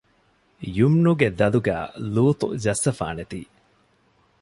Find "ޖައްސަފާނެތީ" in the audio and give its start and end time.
2.63-3.39